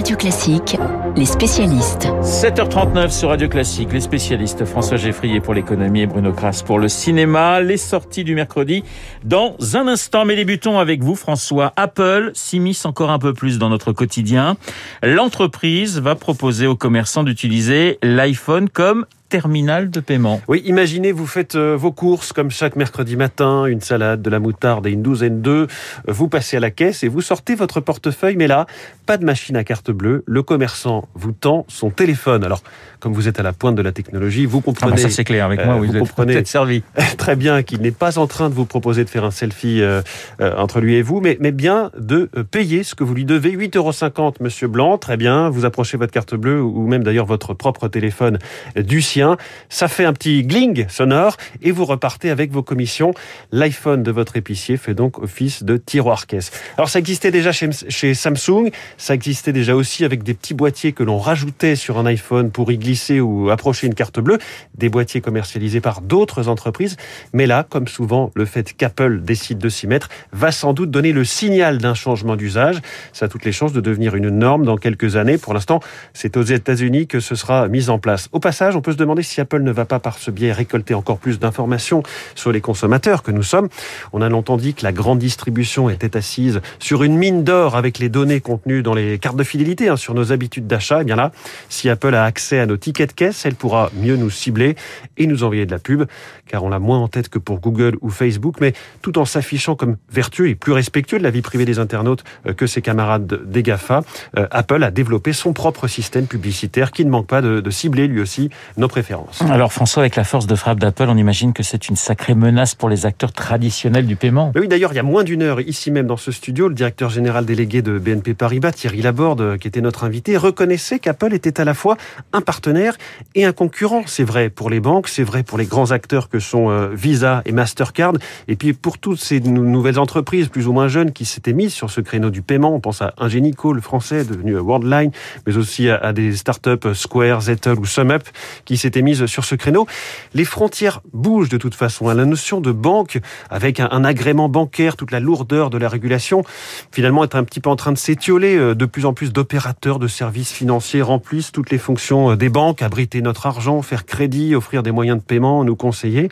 [0.00, 0.78] Radio Classique,
[1.14, 2.08] les spécialistes.
[2.22, 6.88] 7h39 sur Radio Classique, les spécialistes François Geffrier pour l'économie et Bruno Kras pour le
[6.88, 7.60] cinéma.
[7.60, 8.82] Les sorties du mercredi
[9.24, 10.24] dans un instant.
[10.24, 11.74] Mais débutons avec vous François.
[11.76, 14.56] Apple s'immisce encore un peu plus dans notre quotidien.
[15.02, 20.42] L'entreprise va proposer aux commerçants d'utiliser l'iPhone comme terminal de paiement.
[20.48, 24.40] Oui, imaginez, vous faites euh, vos courses comme chaque mercredi matin, une salade, de la
[24.40, 25.70] moutarde et une douzaine d'œufs.
[26.06, 28.66] Vous passez à la caisse et vous sortez votre portefeuille, mais là,
[29.06, 30.24] pas de machine à carte bleue.
[30.26, 32.44] Le commerçant vous tend son téléphone.
[32.44, 32.62] Alors,
[32.98, 34.92] comme vous êtes à la pointe de la technologie, vous comprenez.
[34.92, 35.76] Ah bah ça c'est clair avec moi.
[35.76, 36.82] Euh, vous, vous comprenez servi.
[37.16, 40.02] Très bien qu'il n'est pas en train de vous proposer de faire un selfie euh,
[40.40, 43.56] entre lui et vous, mais, mais bien de payer ce que vous lui devez.
[43.56, 44.98] 8,50 euros, Monsieur Blanc.
[44.98, 45.50] Très bien.
[45.50, 48.38] Vous approchez votre carte bleue ou même d'ailleurs votre propre téléphone
[48.76, 49.19] du ciel
[49.68, 53.12] ça fait un petit gling sonore et vous repartez avec vos commissions.
[53.52, 56.50] L'iPhone de votre épicier fait donc office de tiroir caisse.
[56.76, 61.02] Alors ça existait déjà chez Samsung, ça existait déjà aussi avec des petits boîtiers que
[61.02, 64.38] l'on rajoutait sur un iPhone pour y glisser ou approcher une carte bleue,
[64.76, 66.96] des boîtiers commercialisés par d'autres entreprises.
[67.32, 71.12] Mais là, comme souvent, le fait qu'Apple décide de s'y mettre va sans doute donner
[71.12, 72.78] le signal d'un changement d'usage.
[73.12, 75.38] Ça a toutes les chances de devenir une norme dans quelques années.
[75.38, 75.80] Pour l'instant,
[76.12, 78.28] c'est aux États-Unis que ce sera mis en place.
[78.32, 80.52] Au passage, on peut se demander demander si Apple ne va pas par ce biais
[80.52, 82.04] récolter encore plus d'informations
[82.36, 83.68] sur les consommateurs que nous sommes.
[84.12, 87.98] On a longtemps dit que la grande distribution était assise sur une mine d'or avec
[87.98, 90.98] les données contenues dans les cartes de fidélité, hein, sur nos habitudes d'achat.
[90.98, 91.32] Et eh bien là,
[91.68, 94.76] si Apple a accès à nos tickets de caisse, elle pourra mieux nous cibler
[95.16, 96.04] et nous envoyer de la pub,
[96.46, 99.74] car on l'a moins en tête que pour Google ou Facebook, mais tout en s'affichant
[99.74, 103.50] comme vertueux et plus respectueux de la vie privée des internautes euh, que ses camarades
[103.50, 104.02] des GAFA,
[104.36, 108.06] euh, Apple a développé son propre système publicitaire qui ne manque pas de, de cibler
[108.06, 108.99] lui aussi nos préférences.
[109.48, 112.74] Alors François, avec la force de frappe d'Apple, on imagine que c'est une sacrée menace
[112.74, 114.52] pour les acteurs traditionnels du paiement.
[114.54, 117.10] oui, d'ailleurs, il y a moins d'une heure, ici même dans ce studio, le directeur
[117.10, 121.64] général délégué de BNP Paribas, Thierry Laborde, qui était notre invité, reconnaissait qu'Apple était à
[121.64, 121.96] la fois
[122.32, 122.96] un partenaire
[123.34, 124.02] et un concurrent.
[124.06, 127.42] C'est vrai pour les banques, c'est vrai pour les grands acteurs que sont euh, Visa
[127.44, 128.14] et Mastercard,
[128.48, 131.90] et puis pour toutes ces nouvelles entreprises plus ou moins jeunes qui s'étaient mises sur
[131.90, 132.74] ce créneau du paiement.
[132.74, 135.12] On pense à Ingenico, le français, devenu Worldline,
[135.46, 138.24] mais aussi à, à des startups Square, Zettle ou SumUp
[138.64, 139.86] qui s'étaient s'était mise sur ce créneau.
[140.34, 142.08] Les frontières bougent de toute façon.
[142.08, 142.14] Hein.
[142.14, 146.42] La notion de banque, avec un, agrément bancaire, toute la lourdeur de la régulation,
[146.90, 148.56] finalement est un petit peu en train de s'étioler.
[148.56, 152.48] Euh, de plus en plus d'opérateurs de services financiers remplissent toutes les fonctions euh, des
[152.48, 156.28] banques, abriter notre argent, faire crédit, offrir des moyens de paiement, nous conseiller.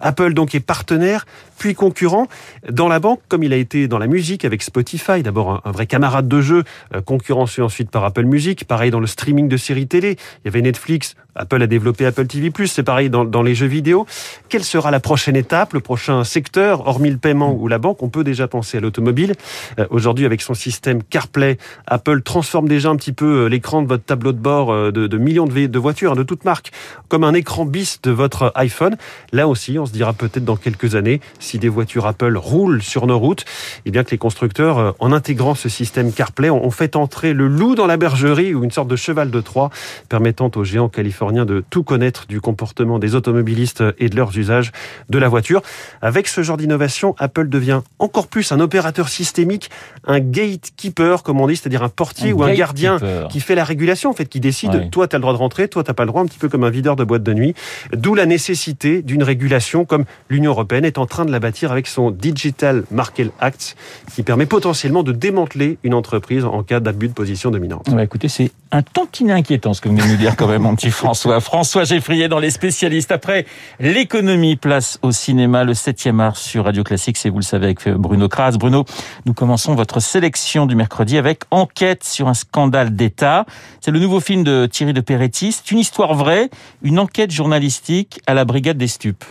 [0.00, 1.26] Apple donc est partenaire,
[1.62, 2.26] puis concurrent
[2.68, 5.22] dans la banque, comme il a été dans la musique avec Spotify.
[5.22, 8.64] D'abord un, vrai camarade de jeu, euh, concurrencé ensuite par Apple Music.
[8.64, 10.16] Pareil dans le streaming de séries télé.
[10.42, 14.06] Il y avait Netflix, Apple a développé Apple TV+, c'est pareil dans, les jeux vidéo.
[14.48, 18.02] Quelle sera la prochaine étape, le prochain secteur, hormis le paiement ou la banque?
[18.02, 19.34] On peut déjà penser à l'automobile.
[19.78, 23.88] Euh, aujourd'hui, avec son système CarPlay, Apple transforme déjà un petit peu euh, l'écran de
[23.88, 26.70] votre tableau de bord de, millions de, voitures, hein, de toutes marques,
[27.08, 28.96] comme un écran bis de votre iPhone.
[29.32, 31.20] Là aussi, on se dira peut-être dans quelques années,
[31.58, 33.44] des voitures Apple roulent sur nos routes, et
[33.86, 37.74] eh bien que les constructeurs, en intégrant ce système CarPlay, ont fait entrer le loup
[37.74, 39.70] dans la bergerie ou une sorte de cheval de Troie,
[40.08, 44.72] permettant aux géants californiens de tout connaître du comportement des automobilistes et de leurs usages
[45.08, 45.62] de la voiture.
[46.00, 49.70] Avec ce genre d'innovation, Apple devient encore plus un opérateur systémique,
[50.06, 52.98] un gatekeeper, comme on dit, c'est-à-dire un portier ou un gardien
[53.30, 55.68] qui fait la régulation, en fait, qui décide, toi, tu as le droit de rentrer,
[55.68, 57.54] toi, tu pas le droit, un petit peu comme un videur de boîte de nuit.
[57.92, 61.86] D'où la nécessité d'une régulation comme l'Union européenne est en train de la bâtir avec
[61.86, 63.76] son Digital Market Act,
[64.14, 67.90] qui permet potentiellement de démanteler une entreprise en cas d'abus de position dominante.
[67.90, 70.62] Bah écoutez, c'est un tantinet inquiétant ce que vous venez de nous dire quand même,
[70.62, 71.40] mon petit François.
[71.40, 71.84] François.
[71.84, 73.12] Geffrier dans les spécialistes.
[73.12, 73.44] Après
[73.80, 77.88] l'économie, place au cinéma, le 7e art sur Radio Classique, c'est vous le savez avec
[77.88, 78.52] Bruno Kras.
[78.58, 78.84] Bruno,
[79.26, 83.44] nous commençons votre sélection du mercredi avec Enquête sur un scandale d'État.
[83.80, 85.52] C'est le nouveau film de Thierry de Peretti.
[85.52, 86.48] C'est une histoire vraie,
[86.82, 89.24] une enquête journalistique à la Brigade des Stupes.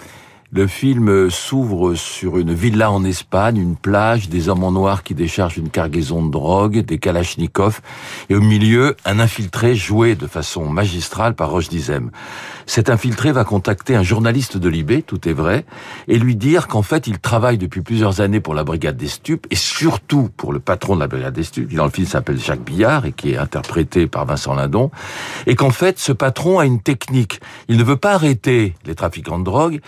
[0.53, 5.15] Le film s'ouvre sur une villa en Espagne, une plage, des hommes en noir qui
[5.15, 7.79] déchargent une cargaison de drogue, des kalachnikovs,
[8.27, 12.11] et au milieu, un infiltré joué de façon magistrale par Roche Dizem.
[12.65, 15.65] Cet infiltré va contacter un journaliste de Libé, tout est vrai,
[16.09, 19.47] et lui dire qu'en fait, il travaille depuis plusieurs années pour la Brigade des Stupes,
[19.51, 22.37] et surtout pour le patron de la Brigade des Stupes, qui dans le film s'appelle
[22.37, 24.91] Jacques Billard, et qui est interprété par Vincent Lindon,
[25.47, 27.39] et qu'en fait, ce patron a une technique.
[27.69, 29.79] Il ne veut pas arrêter les trafiquants de drogue,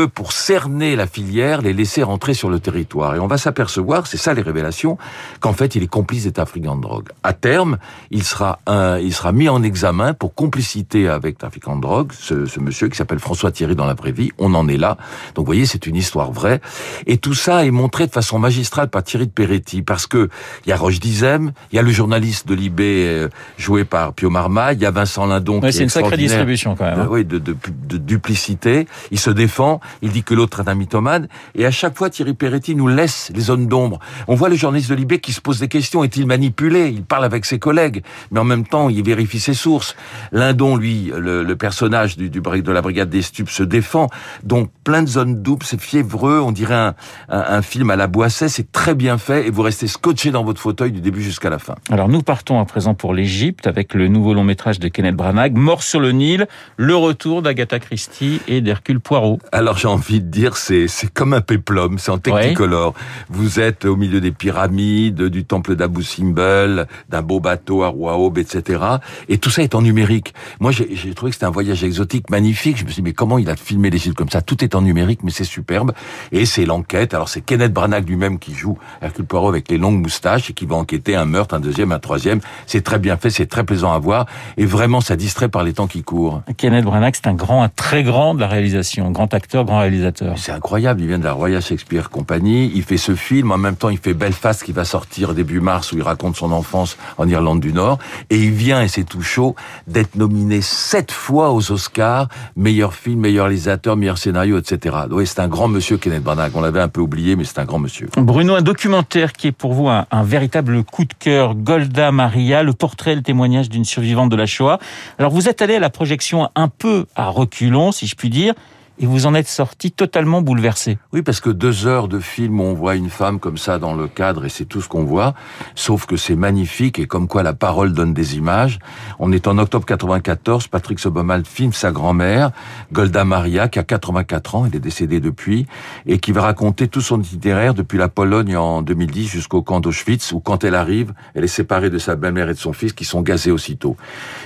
[0.00, 3.14] pour cerner la filière, les laisser rentrer sur le territoire.
[3.14, 4.98] Et on va s'apercevoir, c'est ça les révélations,
[5.40, 7.08] qu'en fait, il est complice des trafiquants de drogue.
[7.22, 7.78] À terme,
[8.10, 12.46] il sera, un, il sera mis en examen pour complicité avec trafiquants de drogue, ce,
[12.46, 14.30] ce monsieur qui s'appelle François Thierry dans la vraie vie.
[14.38, 14.96] On en est là.
[15.34, 16.60] Donc, vous voyez, c'est une histoire vraie.
[17.06, 20.28] Et tout ça est montré de façon magistrale par Thierry de Peretti, parce que
[20.66, 24.12] il y a Roche Dizem, il y a le journaliste de Libé euh, joué par
[24.12, 25.60] Pio Marma, il y a Vincent Lindon.
[25.60, 27.00] Ouais, c'est une sacrée distribution quand même.
[27.00, 27.08] Hein.
[27.10, 27.56] oui, de, de,
[27.88, 28.86] de, duplicité.
[29.10, 32.34] Il se défend, il dit que l'autre est un mythomane, et à chaque fois Thierry
[32.34, 33.98] Peretti nous laisse les zones d'ombre.
[34.28, 36.04] On voit le journaliste de Libé qui se pose des questions.
[36.04, 36.88] Est-il manipulé?
[36.88, 39.96] Il parle avec ses collègues, mais en même temps, il vérifie ses sources.
[40.32, 44.08] Lindon, lui, le, le personnage du, du, de la brigade des stupes, se défend.
[44.42, 46.40] Donc plein de zones doubles, c'est fiévreux.
[46.40, 46.94] On dirait un,
[47.28, 48.48] un, un film à la Boisset.
[48.48, 51.58] C'est très bien fait, et vous restez scotché dans votre fauteuil du début jusqu'à la
[51.58, 51.74] fin.
[51.90, 55.54] Alors nous partons à présent pour l'Égypte avec le nouveau long métrage de Kenneth Branagh,
[55.54, 56.46] Mort sur le Nil,
[56.76, 59.38] le retour d'Agatha Christie et d'Hercule Poirot.
[59.52, 62.88] Alors j'ai envie de dire, c'est c'est comme un péplum, c'est en technicolor.
[62.88, 63.00] Ouais.
[63.30, 68.38] Vous êtes au milieu des pyramides, du temple d'Abu Simbel, d'un beau bateau à Rouaob,
[68.38, 68.82] etc.
[69.28, 70.34] Et tout ça est en numérique.
[70.60, 72.78] Moi j'ai trouvé que c'était un voyage exotique magnifique.
[72.78, 74.42] Je me suis dit mais comment il a filmé l'Égypte comme ça?
[74.42, 75.92] Tout est en numérique, mais c'est superbe.
[76.32, 77.14] Et c'est l'enquête.
[77.14, 80.66] Alors c'est Kenneth Branagh lui-même qui joue Hercule Poirot avec les longues moustaches et qui
[80.66, 82.40] va enquêter un meurtre, un deuxième, un troisième.
[82.66, 84.26] C'est très bien fait, c'est très plaisant à voir
[84.56, 86.42] et vraiment ça distrait par les temps qui courent.
[86.56, 90.34] Kenneth Branagh, c'est un grand, un très grand de la réalisation, grand acteur, grand réalisateur.
[90.38, 93.76] C'est incroyable, il vient de la Royal Shakespeare Company, il fait ce film, en même
[93.76, 97.28] temps il fait Belfast qui va sortir début mars où il raconte son enfance en
[97.28, 97.98] Irlande du Nord
[98.30, 99.54] et il vient, et c'est tout chaud,
[99.86, 104.96] d'être nominé sept fois aux Oscars, meilleur film, meilleur réalisateur, meilleur scénario, etc.
[105.10, 107.64] Oui, c'est un grand monsieur Kenneth Branagh, on l'avait un peu oublié, mais c'est un
[107.64, 108.08] grand monsieur.
[108.16, 112.62] Bruno, un documentaire qui est pour vous un, un véritable coup de cœur, Golda Maria,
[112.62, 114.78] le portrait, le témoignage d'une survivante de la Shoah.
[115.18, 118.54] Alors vous êtes allé à la projection un peu à reculons, si je puis dire,
[118.98, 120.98] et vous en êtes sorti totalement bouleversé.
[121.12, 123.94] Oui, parce que deux heures de film où on voit une femme comme ça dans
[123.94, 125.34] le cadre et c'est tout ce qu'on voit,
[125.74, 128.78] sauf que c'est magnifique et comme quoi la parole donne des images.
[129.18, 132.50] On est en octobre 94, Patrick Sobomal filme sa grand-mère,
[132.92, 135.66] Golda Maria, qui a 84 ans, elle est décédée depuis,
[136.06, 140.32] et qui va raconter tout son itinéraire depuis la Pologne en 2010 jusqu'au camp d'Auschwitz,
[140.32, 143.04] où quand elle arrive, elle est séparée de sa belle-mère et de son fils qui
[143.04, 143.96] sont gazés aussitôt.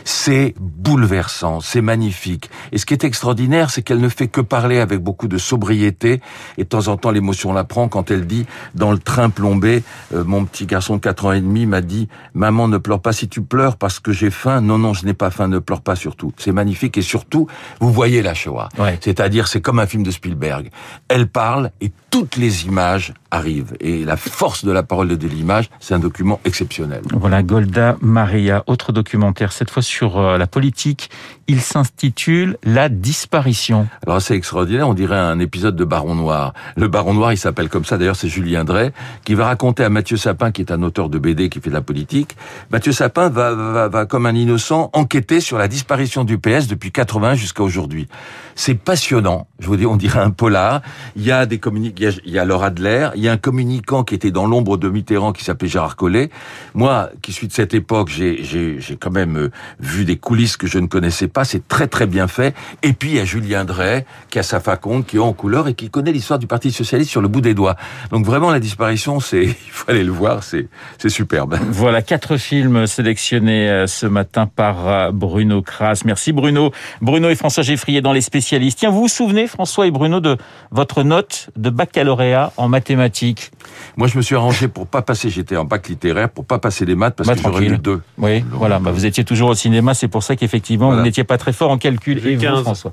[0.05, 2.51] C'est bouleversant, c'est magnifique.
[2.73, 6.21] Et ce qui est extraordinaire, c'est qu'elle ne fait que parler avec beaucoup de sobriété.
[6.57, 9.83] Et de temps en temps l'émotion la prend quand elle dit dans le train plombé
[10.15, 13.13] euh, mon petit garçon de 4 ans et demi m'a dit maman ne pleure pas
[13.13, 15.49] si tu pleures parce que j'ai faim non non je n'ai pas faim.
[15.49, 16.33] Ne pleure pas surtout.
[16.37, 16.99] C'est magnifique.
[16.99, 17.47] Et surtout
[17.81, 18.69] vous voyez la Shoah.
[18.79, 18.99] Ouais.
[19.01, 20.71] c'est-à-dire c'est comme un film de Spielberg.
[21.09, 23.75] Elle parle et toutes les images arrivent.
[23.81, 27.03] Et la force de la parole et de l'image c'est un document exceptionnel.
[27.13, 28.65] Voilà Golda Maria.
[28.67, 31.11] Autre documentaire cette fois sur euh, la politique.
[31.47, 36.53] Il s'intitule La disparition alors c'est extraordinaire, on dirait un épisode de Baron Noir.
[36.77, 38.93] Le Baron Noir, il s'appelle comme ça, d'ailleurs c'est Julien Drey,
[39.25, 41.75] qui va raconter à Mathieu Sapin, qui est un auteur de BD qui fait de
[41.75, 42.37] la politique,
[42.71, 46.93] Mathieu Sapin va, va, va comme un innocent, enquêter sur la disparition du PS depuis
[46.93, 48.07] 80 jusqu'à aujourd'hui.
[48.55, 50.83] C'est passionnant, je vous dis, on dirait un polar.
[51.17, 54.03] Il y a des communiques, il y a Laura Adler, il y a un communicant
[54.05, 56.29] qui était dans l'ombre de Mitterrand qui s'appelait Gérard Collet.
[56.75, 59.49] Moi, qui suis de cette époque, j'ai quand même
[59.81, 62.55] vu des coulisses que je ne connaissais pas, c'est très très bien fait.
[62.83, 65.69] Et puis il y a Julien Drey, qui a sa faconde, qui est en couleur
[65.69, 67.77] et qui connaît l'histoire du Parti Socialiste sur le bout des doigts.
[68.11, 70.69] Donc vraiment, la disparition, c'est, il faut aller le voir, c'est,
[70.99, 71.59] c'est superbe.
[71.71, 76.03] Voilà, quatre films sélectionnés ce matin par Bruno Kras.
[76.05, 76.73] Merci Bruno.
[77.01, 78.79] Bruno et François Geffrier dans les spécialistes.
[78.79, 80.37] Tiens, vous vous souvenez, François et Bruno, de
[80.71, 83.51] votre note de baccalauréat en mathématiques?
[83.97, 86.85] Moi, je me suis arrangé pour pas passer, j'étais en bac littéraire, pour pas passer
[86.85, 88.01] les maths parce bah, que j'aurais eu deux.
[88.19, 91.01] Oui, Donc, voilà, bah, vous étiez toujours au cinéma, c'est pour ça qu'effectivement, voilà.
[91.01, 92.25] vous n'étiez pas très fort en calcul.
[92.27, 92.59] Et 15.
[92.59, 92.93] vous, François?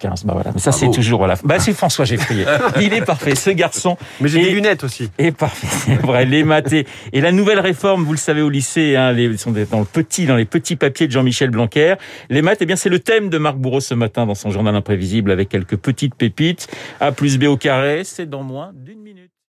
[0.00, 0.24] 15.
[0.24, 0.50] Bah voilà.
[0.52, 1.34] Mais ça, c'est toujours, voilà.
[1.44, 2.44] Bah, c'est François Geffrier.
[2.80, 3.96] Il est parfait, ce garçon.
[4.20, 5.10] Mais j'ai des lunettes aussi.
[5.18, 5.68] Et parfait.
[5.70, 6.86] C'est vrai, les mathés.
[7.12, 10.26] Et la nouvelle réforme, vous le savez, au lycée, hein, les, sont dans le petit,
[10.26, 11.94] dans les petits papiers de Jean-Michel Blanquer.
[12.30, 14.74] Les maths, eh bien, c'est le thème de Marc Bourreau ce matin dans son journal
[14.74, 16.68] imprévisible avec quelques petites pépites.
[17.00, 19.30] A plus B au carré, c'est dans moins d'une minute.